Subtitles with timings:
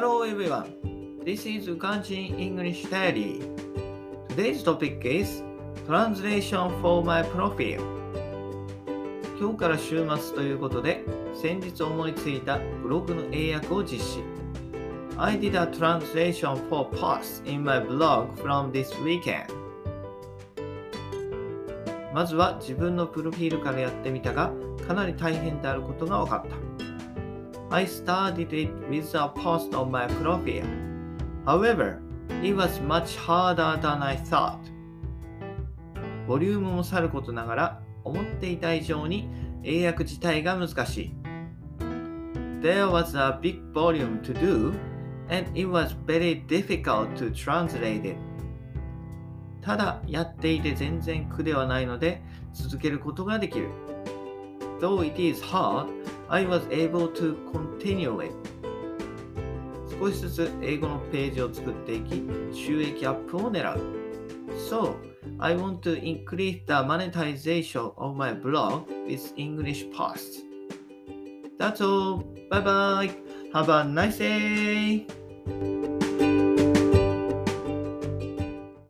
[0.00, 0.70] Hello everyone,
[1.24, 3.42] this is Ukanjin English Diary.
[4.28, 5.42] Today's topic is
[5.88, 7.82] Translation for my profile.
[9.40, 14.22] 今日から週末ということで、先日思いついたブログの英訳を実施。
[15.16, 19.46] I did a translation for posts in my blog from this weekend.
[22.14, 24.52] まずは自分のプロフィールからやってみたが、
[24.86, 26.87] かなり大変であることが分かった。
[27.70, 30.64] I started it with a post on my profile.
[31.44, 32.00] However,
[32.42, 34.58] it was much harder than I thought.
[36.26, 39.28] ボリュームもさることながら、思っていた以上に
[39.62, 41.12] 英訳自体が難しい。
[42.62, 44.72] There was a big volume to do,
[45.28, 48.16] and it was very difficult to translate it.
[49.60, 52.22] ただやっていて全然苦ではないので
[52.54, 53.68] 続けることができる。
[54.80, 55.88] Though it is hard,
[56.28, 58.32] I was able to continue it.
[59.98, 62.22] 少しずつ英語のページを作っていき、
[62.54, 63.80] 収益アップを狙う。
[64.70, 64.94] So,
[65.38, 70.42] I want to increase the monetization of my blog with English posts.
[71.58, 72.24] That's all.
[72.50, 73.10] Bye bye.
[73.52, 75.06] Have a nice day.